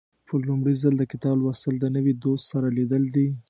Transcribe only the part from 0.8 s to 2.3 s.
ځل د کتاب لوستل د نوي